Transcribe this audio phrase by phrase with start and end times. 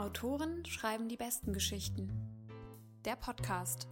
[0.00, 2.10] Autoren schreiben die besten Geschichten.
[3.04, 3.86] Der Podcast.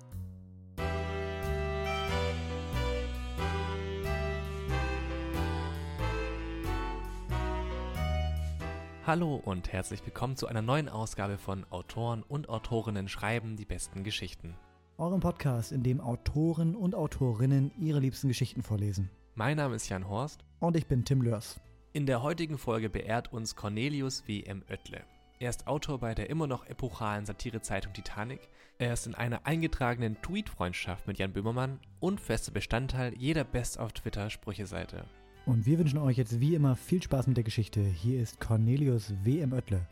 [9.07, 14.03] Hallo und herzlich willkommen zu einer neuen Ausgabe von Autoren und Autorinnen schreiben die besten
[14.03, 14.57] Geschichten.
[14.97, 19.11] Eurem Podcast, in dem Autoren und Autorinnen ihre liebsten Geschichten vorlesen.
[19.35, 20.43] Mein Name ist Jan Horst.
[20.59, 21.61] Und ich bin Tim Lörs.
[21.93, 24.43] In der heutigen Folge beehrt uns Cornelius W.
[24.45, 24.63] M.
[24.71, 25.05] Oettle.
[25.41, 28.49] Er ist Autor bei der immer noch epochalen Satirezeitung Titanic.
[28.79, 33.93] Er ist in einer eingetragenen Tweet-Freundschaft mit Jan Böhmermann und fester Bestandteil jeder Best auf
[33.93, 35.05] Twitter Sprüche-Seite.
[35.47, 37.81] Und wir wünschen euch jetzt wie immer viel Spaß mit der Geschichte.
[37.81, 39.39] Hier ist Cornelius W.
[39.39, 39.53] M.
[39.53, 39.87] Oettle.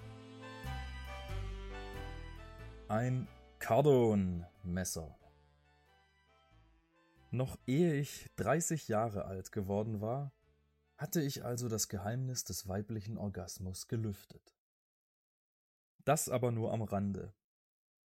[2.89, 3.29] Ein
[3.61, 5.17] Cardon-Messer.
[7.31, 10.33] Noch ehe ich 30 Jahre alt geworden war,
[10.97, 14.56] hatte ich also das Geheimnis des weiblichen Orgasmus gelüftet.
[16.07, 17.35] Das aber nur am Rande.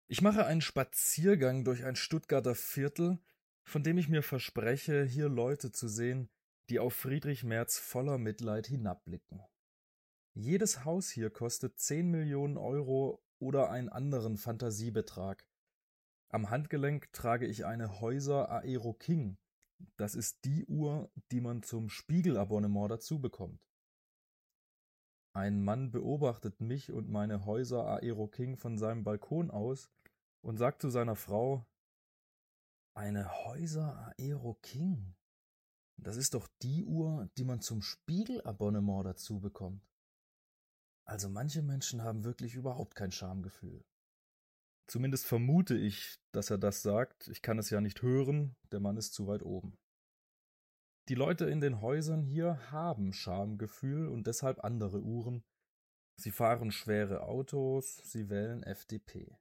[0.08, 3.20] Ich mache einen Spaziergang durch ein Stuttgarter Viertel,
[3.64, 6.30] von dem ich mir verspreche, hier Leute zu sehen,
[6.70, 9.42] die auf Friedrich Merz voller Mitleid hinabblicken.
[10.34, 15.48] Jedes Haus hier kostet 10 Millionen Euro oder einen anderen Fantasiebetrag.
[16.30, 19.38] Am Handgelenk trage ich eine Häuser Aero King,
[19.98, 23.65] das ist die Uhr, die man zum Spiegelabonnement dazu bekommt.
[25.36, 29.92] Ein Mann beobachtet mich und meine Häuser Aero King von seinem Balkon aus
[30.42, 31.68] und sagt zu seiner Frau,
[32.94, 35.14] eine Häuser Aero King?
[35.98, 39.86] Das ist doch die Uhr, die man zum Spiegelabonnement dazu bekommt.
[41.04, 43.84] Also manche Menschen haben wirklich überhaupt kein Schamgefühl.
[44.88, 47.28] Zumindest vermute ich, dass er das sagt.
[47.28, 49.78] Ich kann es ja nicht hören, der Mann ist zu weit oben.
[51.08, 55.44] Die Leute in den Häusern hier haben Schamgefühl und deshalb andere Uhren.
[56.16, 59.38] Sie fahren schwere Autos, sie wählen FDP.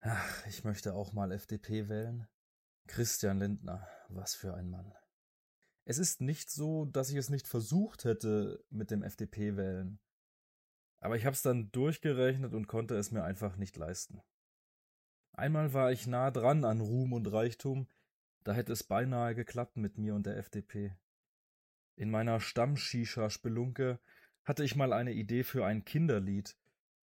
[0.00, 2.28] Ach, ich möchte auch mal FDP wählen.
[2.86, 4.92] Christian Lindner, was für ein Mann.
[5.86, 9.98] Es ist nicht so, dass ich es nicht versucht hätte mit dem FDP wählen.
[11.00, 14.20] Aber ich hab's dann durchgerechnet und konnte es mir einfach nicht leisten.
[15.32, 17.88] Einmal war ich nah dran an Ruhm und Reichtum,
[18.44, 20.94] da hätte es beinahe geklappt mit mir und der FDP.
[21.96, 23.98] In meiner Stammshisha-Spelunke
[24.44, 26.54] hatte ich mal eine Idee für ein Kinderlied,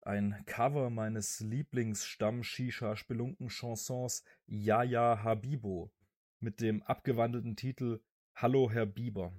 [0.01, 5.93] ein Cover meines Lieblingsstamm-Shisha-Spelunken-Chansons Ja Habibo
[6.39, 8.01] mit dem abgewandelten Titel
[8.35, 9.33] Hallo Herr Bieber.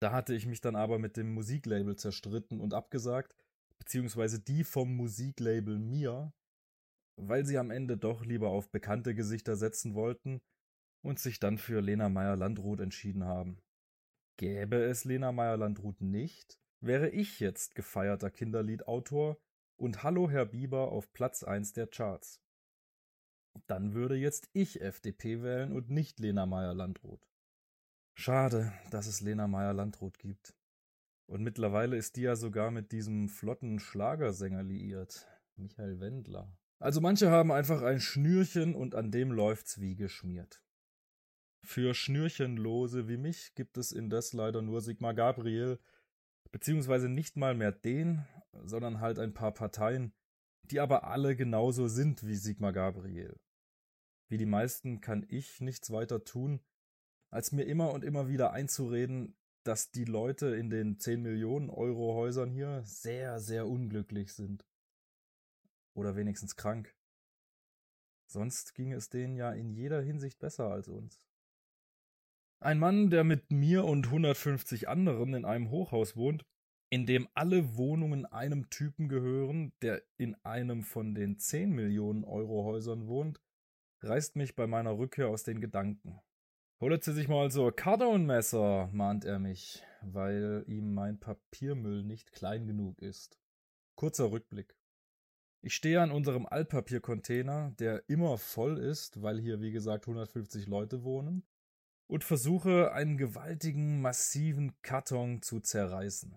[0.00, 3.36] Da hatte ich mich dann aber mit dem Musiklabel zerstritten und abgesagt,
[3.78, 6.32] beziehungsweise die vom Musiklabel mir,
[7.16, 10.40] weil sie am Ende doch lieber auf bekannte Gesichter setzen wollten
[11.02, 13.60] und sich dann für Lena Meyer-Landrut entschieden haben.
[14.36, 19.38] Gäbe es Lena Meyer-Landrut nicht, wäre ich jetzt gefeierter Kinderliedautor
[19.76, 22.40] und Hallo Herr Bieber auf Platz 1 der Charts.
[23.66, 27.28] Dann würde jetzt ich FDP wählen und nicht Lena Meyer-Landrut.
[28.14, 30.54] Schade, dass es Lena Meyer-Landrut gibt.
[31.26, 36.56] Und mittlerweile ist die ja sogar mit diesem flotten Schlagersänger liiert, Michael Wendler.
[36.78, 40.62] Also manche haben einfach ein Schnürchen und an dem läuft's wie geschmiert.
[41.62, 45.78] Für Schnürchenlose wie mich gibt es indes leider nur Sigmar Gabriel,
[46.50, 48.26] beziehungsweise nicht mal mehr den,
[48.64, 50.12] sondern halt ein paar Parteien,
[50.64, 53.38] die aber alle genauso sind wie Sigmar Gabriel.
[54.28, 56.60] Wie die meisten kann ich nichts weiter tun,
[57.30, 62.14] als mir immer und immer wieder einzureden, dass die Leute in den 10 Millionen Euro
[62.14, 64.66] Häusern hier sehr, sehr unglücklich sind.
[65.94, 66.94] Oder wenigstens krank.
[68.26, 71.20] Sonst ginge es denen ja in jeder Hinsicht besser als uns.
[72.62, 76.44] Ein Mann, der mit mir und 150 anderen in einem Hochhaus wohnt,
[76.90, 82.64] in dem alle Wohnungen einem Typen gehören, der in einem von den 10 Millionen Euro
[82.64, 83.40] Häusern wohnt,
[84.02, 86.20] reißt mich bei meiner Rückkehr aus den Gedanken.
[86.80, 92.66] Holet Sie sich mal so Cardone-Messer, mahnt er mich, weil ihm mein Papiermüll nicht klein
[92.66, 93.38] genug ist.
[93.94, 94.76] Kurzer Rückblick.
[95.62, 101.04] Ich stehe an unserem Altpapiercontainer, der immer voll ist, weil hier wie gesagt 150 Leute
[101.04, 101.42] wohnen,
[102.10, 106.34] und versuche einen gewaltigen, massiven Karton zu zerreißen.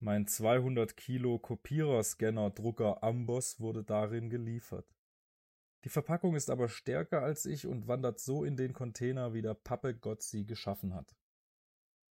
[0.00, 4.92] Mein 200 Kilo Kopiererscanner-Drucker Amboss wurde darin geliefert.
[5.84, 9.54] Die Verpackung ist aber stärker als ich und wandert so in den Container, wie der
[9.54, 11.14] Pappe Gott sie geschaffen hat.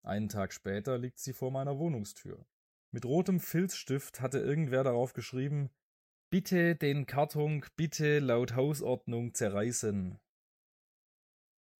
[0.03, 2.45] Einen Tag später liegt sie vor meiner Wohnungstür.
[2.91, 5.69] Mit rotem Filzstift hatte irgendwer darauf geschrieben,
[6.29, 10.19] Bitte den Karton bitte laut Hausordnung zerreißen.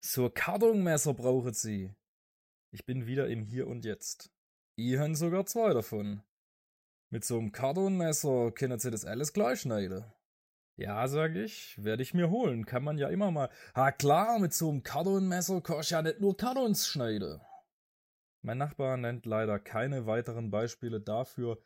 [0.09, 1.94] So Kartonmesser brauchen Sie.
[2.71, 4.31] Ich bin wieder im Hier und Jetzt.
[4.77, 6.24] Ich han sogar zwei davon.
[7.09, 10.06] Mit so einem Kartonmesser können Sie das alles gleich schneiden.
[10.77, 13.50] Ja, sag ich, werde ich mir holen, kann man ja immer mal.
[13.75, 17.42] Ha klar, mit so einem Kartonmesser kann ich ja nicht nur Kartons schneiden.
[18.42, 21.60] Mein Nachbar nennt leider keine weiteren Beispiele dafür,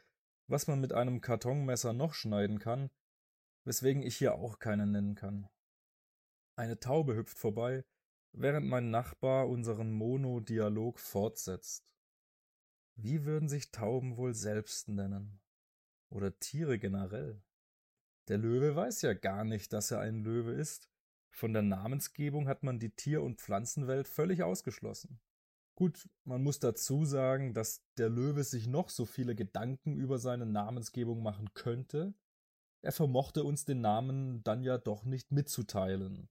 [0.47, 2.89] was man mit einem Kartonmesser noch schneiden kann,
[3.65, 5.47] weswegen ich hier auch keine nennen kann.
[6.55, 7.85] Eine Taube hüpft vorbei,
[8.33, 11.91] während mein Nachbar unseren Monodialog fortsetzt.
[12.95, 15.41] Wie würden sich Tauben wohl selbst nennen?
[16.09, 17.41] Oder Tiere generell?
[18.27, 20.89] Der Löwe weiß ja gar nicht, dass er ein Löwe ist.
[21.31, 25.19] Von der Namensgebung hat man die Tier- und Pflanzenwelt völlig ausgeschlossen.
[25.75, 30.45] Gut, man muss dazu sagen, dass der Löwe sich noch so viele Gedanken über seine
[30.45, 32.13] Namensgebung machen könnte.
[32.83, 36.29] Er vermochte uns den Namen dann ja doch nicht mitzuteilen.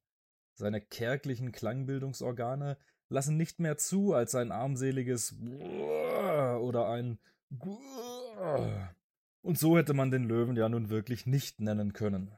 [0.54, 2.76] Seine kärglichen Klangbildungsorgane
[3.08, 7.18] lassen nicht mehr zu als ein armseliges oder ein
[9.42, 12.32] und so hätte man den Löwen ja nun wirklich nicht nennen können.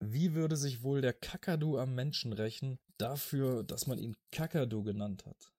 [0.00, 5.26] Wie würde sich wohl der Kakadu am Menschen rächen dafür, dass man ihn Kakadu genannt
[5.26, 5.52] hat?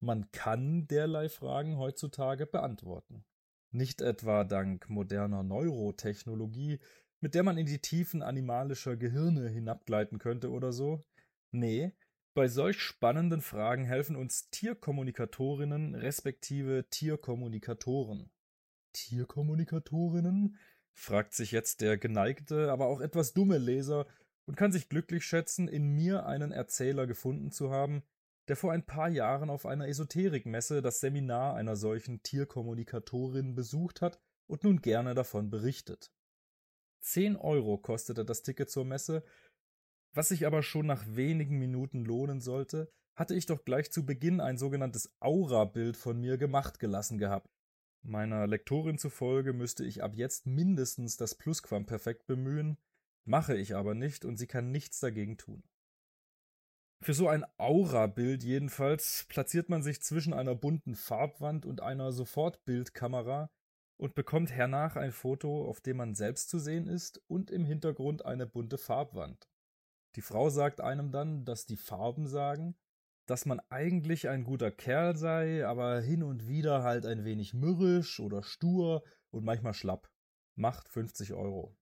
[0.00, 3.24] Man kann derlei Fragen heutzutage beantworten.
[3.72, 6.78] Nicht etwa dank moderner Neurotechnologie,
[7.20, 11.04] mit der man in die Tiefen animalischer Gehirne hinabgleiten könnte oder so.
[11.50, 11.92] Nee,
[12.36, 18.30] bei solch spannenden Fragen helfen uns Tierkommunikatorinnen respektive Tierkommunikatoren.
[18.92, 20.58] Tierkommunikatorinnen?
[20.92, 24.06] fragt sich jetzt der geneigte, aber auch etwas dumme Leser
[24.46, 28.02] und kann sich glücklich schätzen, in mir einen Erzähler gefunden zu haben,
[28.48, 34.20] der vor ein paar Jahren auf einer Esoterikmesse das Seminar einer solchen Tierkommunikatorin besucht hat
[34.46, 36.10] und nun gerne davon berichtet.
[37.06, 39.22] Zehn Euro kostete das Ticket zur Messe,
[40.12, 44.40] was sich aber schon nach wenigen Minuten lohnen sollte, hatte ich doch gleich zu Beginn
[44.40, 47.48] ein sogenanntes Aura-Bild von mir gemacht gelassen gehabt.
[48.02, 52.76] Meiner Lektorin zufolge müsste ich ab jetzt mindestens das Plusquamperfekt bemühen,
[53.24, 55.62] mache ich aber nicht und sie kann nichts dagegen tun.
[57.04, 63.48] Für so ein Aura-Bild jedenfalls platziert man sich zwischen einer bunten Farbwand und einer Sofortbildkamera
[63.96, 68.24] und bekommt hernach ein Foto, auf dem man selbst zu sehen ist und im Hintergrund
[68.24, 69.48] eine bunte Farbwand.
[70.16, 72.76] Die Frau sagt einem dann, dass die Farben sagen,
[73.26, 78.20] dass man eigentlich ein guter Kerl sei, aber hin und wieder halt ein wenig mürrisch
[78.20, 80.10] oder stur und manchmal schlapp.
[80.54, 81.76] Macht 50 Euro.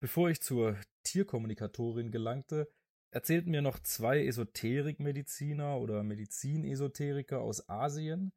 [0.00, 2.70] Bevor ich zur Tierkommunikatorin gelangte,
[3.10, 8.32] erzählten mir noch zwei Esoterikmediziner oder Medizinesoteriker aus Asien,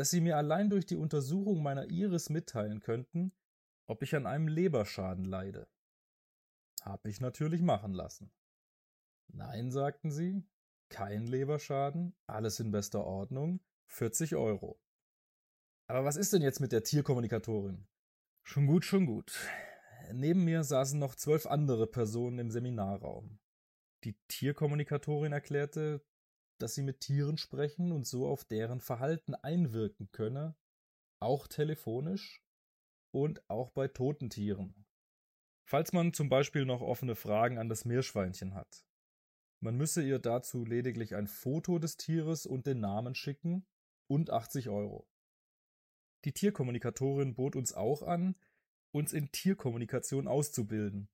[0.00, 3.34] dass sie mir allein durch die Untersuchung meiner Iris mitteilen könnten,
[3.86, 5.68] ob ich an einem Leberschaden leide.
[6.80, 8.32] Hab ich natürlich machen lassen.
[9.28, 10.42] Nein, sagten sie,
[10.88, 14.80] kein Leberschaden, alles in bester Ordnung, 40 Euro.
[15.86, 17.86] Aber was ist denn jetzt mit der Tierkommunikatorin?
[18.42, 19.38] Schon gut, schon gut.
[20.14, 23.38] Neben mir saßen noch zwölf andere Personen im Seminarraum.
[24.04, 26.02] Die Tierkommunikatorin erklärte,
[26.62, 30.56] dass sie mit Tieren sprechen und so auf deren Verhalten einwirken könne,
[31.20, 32.42] auch telefonisch
[33.12, 34.86] und auch bei toten Tieren.
[35.64, 38.84] Falls man zum Beispiel noch offene Fragen an das Meerschweinchen hat.
[39.62, 43.66] Man müsse ihr dazu lediglich ein Foto des Tieres und den Namen schicken
[44.08, 45.06] und 80 Euro.
[46.24, 48.36] Die Tierkommunikatorin bot uns auch an,
[48.92, 51.08] uns in Tierkommunikation auszubilden.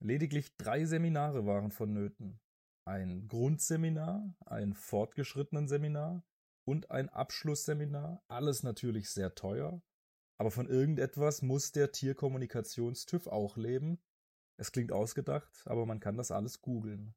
[0.00, 2.40] Lediglich drei Seminare waren vonnöten.
[2.86, 6.24] Ein Grundseminar, ein fortgeschrittenen Seminar
[6.64, 9.82] und ein Abschlussseminar, alles natürlich sehr teuer,
[10.38, 14.00] aber von irgendetwas muss der Tierkommunikationstüv auch leben.
[14.56, 17.16] Es klingt ausgedacht, aber man kann das alles googeln.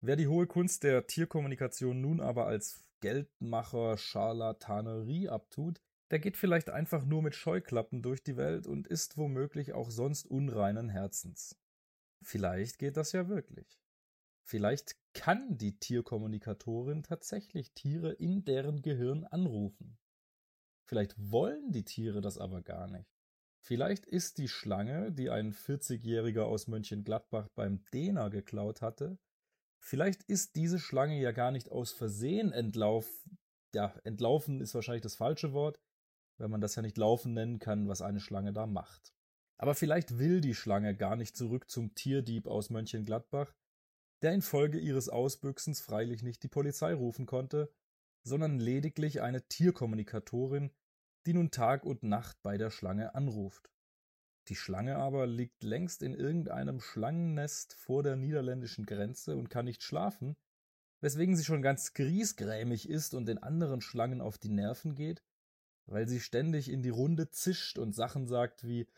[0.00, 5.80] Wer die hohe Kunst der Tierkommunikation nun aber als Geldmacher, Scharlatanerie abtut,
[6.12, 10.24] der geht vielleicht einfach nur mit Scheuklappen durch die Welt und ist womöglich auch sonst
[10.26, 11.58] unreinen Herzens.
[12.22, 13.83] Vielleicht geht das ja wirklich.
[14.46, 19.98] Vielleicht kann die Tierkommunikatorin tatsächlich Tiere in deren Gehirn anrufen.
[20.86, 23.08] Vielleicht wollen die Tiere das aber gar nicht.
[23.62, 29.18] Vielleicht ist die Schlange, die ein 40-Jähriger aus Mönchengladbach beim Dena geklaut hatte,
[29.78, 33.38] vielleicht ist diese Schlange ja gar nicht aus Versehen entlaufen.
[33.74, 35.80] Ja, entlaufen ist wahrscheinlich das falsche Wort,
[36.38, 39.14] weil man das ja nicht laufen nennen kann, was eine Schlange da macht.
[39.56, 43.54] Aber vielleicht will die Schlange gar nicht zurück zum Tierdieb aus Mönchengladbach,
[44.24, 47.72] der infolge ihres Ausbüchsens freilich nicht die Polizei rufen konnte,
[48.24, 50.72] sondern lediglich eine Tierkommunikatorin,
[51.26, 53.70] die nun Tag und Nacht bei der Schlange anruft.
[54.48, 59.82] Die Schlange aber liegt längst in irgendeinem Schlangennest vor der niederländischen Grenze und kann nicht
[59.82, 60.36] schlafen,
[61.00, 65.22] weswegen sie schon ganz griesgrämig ist und den anderen Schlangen auf die Nerven geht
[65.86, 68.88] weil sie ständig in die Runde zischt und Sachen sagt wie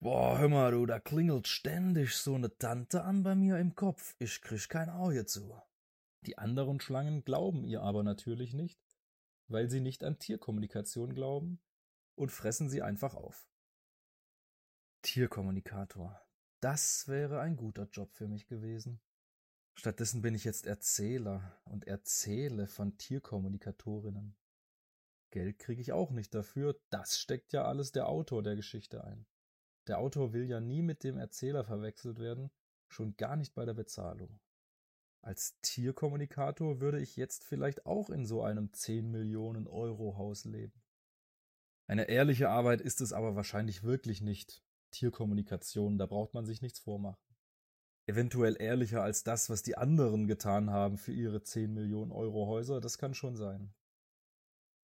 [0.00, 4.14] Boah, hör mal, du, da klingelt ständig so eine Tante an bei mir im Kopf.
[4.18, 5.58] Ich krieg kein Auge zu.
[6.26, 8.78] Die anderen Schlangen glauben ihr aber natürlich nicht,
[9.48, 11.60] weil sie nicht an Tierkommunikation glauben
[12.14, 13.48] und fressen sie einfach auf.
[15.00, 16.20] Tierkommunikator.
[16.60, 19.00] Das wäre ein guter Job für mich gewesen.
[19.76, 24.36] Stattdessen bin ich jetzt Erzähler und erzähle von Tierkommunikatorinnen.
[25.30, 29.26] Geld kriege ich auch nicht dafür, das steckt ja alles der Autor der Geschichte ein.
[29.86, 32.50] Der Autor will ja nie mit dem Erzähler verwechselt werden,
[32.88, 34.40] schon gar nicht bei der Bezahlung.
[35.22, 40.82] Als Tierkommunikator würde ich jetzt vielleicht auch in so einem 10 Millionen Euro Haus leben.
[41.88, 44.62] Eine ehrliche Arbeit ist es aber wahrscheinlich wirklich nicht.
[44.92, 47.22] Tierkommunikation, da braucht man sich nichts vormachen.
[48.08, 52.80] Eventuell ehrlicher als das, was die anderen getan haben für ihre 10 Millionen Euro Häuser,
[52.80, 53.74] das kann schon sein.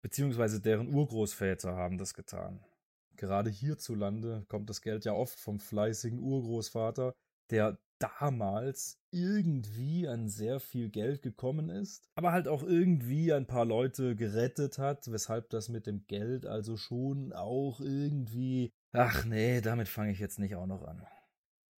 [0.02, 2.64] Beziehungsweise deren Urgroßväter haben das getan.
[3.20, 7.14] Gerade hierzulande kommt das Geld ja oft vom fleißigen Urgroßvater,
[7.50, 13.66] der damals irgendwie an sehr viel Geld gekommen ist, aber halt auch irgendwie ein paar
[13.66, 18.72] Leute gerettet hat, weshalb das mit dem Geld also schon auch irgendwie.
[18.94, 21.06] Ach nee, damit fange ich jetzt nicht auch noch an.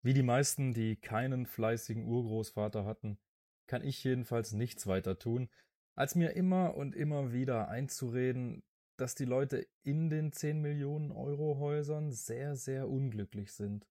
[0.03, 3.17] Wie die meisten, die keinen fleißigen Urgroßvater hatten,
[3.65, 5.49] kann ich jedenfalls nichts weiter tun,
[5.95, 8.61] als mir immer und immer wieder einzureden,
[9.01, 13.87] dass die Leute in den 10 Millionen Euro Häusern sehr, sehr unglücklich sind.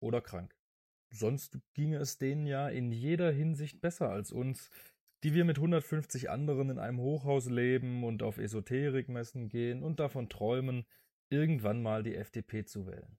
[0.00, 0.58] Oder krank.
[1.10, 4.68] Sonst ginge es denen ja in jeder Hinsicht besser als uns,
[5.22, 10.28] die wir mit 150 anderen in einem Hochhaus leben und auf Esoterikmessen gehen und davon
[10.28, 10.84] träumen,
[11.30, 13.16] irgendwann mal die FDP zu wählen.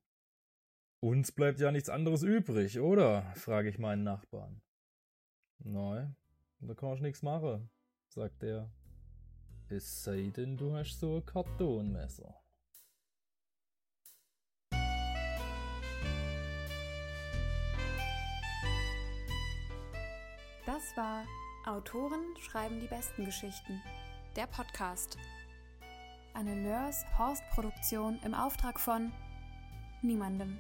[1.00, 3.34] Uns bleibt ja nichts anderes übrig, oder?
[3.36, 4.62] frage ich meinen Nachbarn.
[5.60, 6.18] Nein,
[6.60, 7.70] da kannst du nichts machen,
[8.10, 8.70] sagt er
[9.70, 12.34] es sei denn, du hast so ein Kartonmesser.
[20.66, 21.26] Das war
[21.66, 23.82] Autoren schreiben die besten Geschichten.
[24.36, 25.18] Der Podcast.
[26.34, 29.12] Eine Lörs Horst Produktion im Auftrag von
[30.02, 30.60] niemandem.